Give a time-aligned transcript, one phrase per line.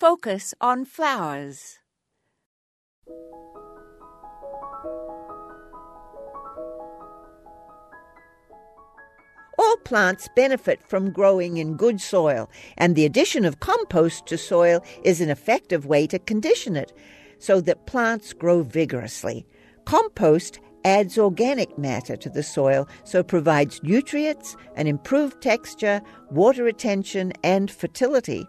[0.00, 1.78] Focus on flowers.
[9.58, 14.82] All plants benefit from growing in good soil, and the addition of compost to soil
[15.04, 16.94] is an effective way to condition it
[17.38, 19.44] so that plants grow vigorously.
[19.84, 27.34] Compost adds organic matter to the soil, so provides nutrients, an improved texture, water retention,
[27.44, 28.46] and fertility.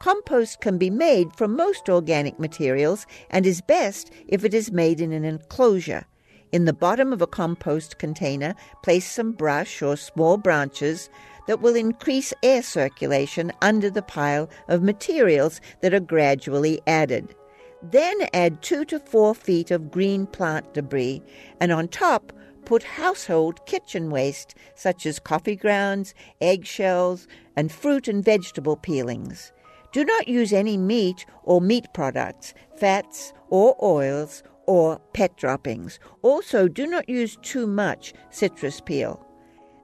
[0.00, 4.98] Compost can be made from most organic materials and is best if it is made
[4.98, 6.06] in an enclosure.
[6.52, 11.10] In the bottom of a compost container, place some brush or small branches
[11.46, 17.34] that will increase air circulation under the pile of materials that are gradually added.
[17.82, 21.22] Then add two to four feet of green plant debris,
[21.60, 22.32] and on top,
[22.64, 29.52] put household kitchen waste such as coffee grounds, eggshells, and fruit and vegetable peelings.
[29.92, 35.98] Do not use any meat or meat products, fats or oils, or pet droppings.
[36.22, 39.26] Also, do not use too much citrus peel.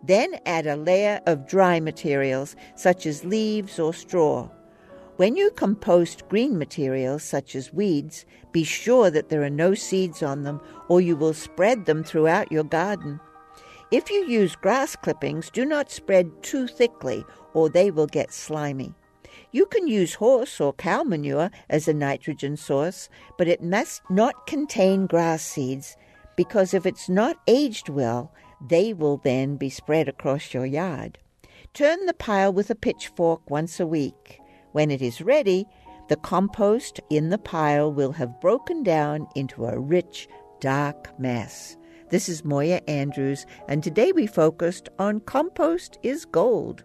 [0.04, 4.48] Then add a layer of dry materials such as leaves or straw.
[5.16, 10.22] When you compost green materials such as weeds, be sure that there are no seeds
[10.22, 13.18] on them or you will spread them throughout your garden.
[13.90, 18.94] If you use grass clippings, do not spread too thickly or they will get slimy.
[19.56, 24.46] You can use horse or cow manure as a nitrogen source, but it must not
[24.46, 25.96] contain grass seeds
[26.36, 31.16] because if it's not aged well, they will then be spread across your yard.
[31.72, 34.40] Turn the pile with a pitchfork once a week.
[34.72, 35.64] When it is ready,
[36.10, 40.28] the compost in the pile will have broken down into a rich,
[40.60, 41.78] dark mass.
[42.10, 46.84] This is Moya Andrews, and today we focused on compost is gold.